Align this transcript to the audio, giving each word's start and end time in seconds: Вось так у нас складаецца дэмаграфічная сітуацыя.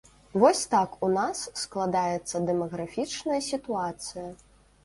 Вось 0.43 0.61
так 0.71 0.95
у 1.07 1.09
нас 1.17 1.43
складаецца 1.65 2.43
дэмаграфічная 2.49 3.39
сітуацыя. 3.53 4.27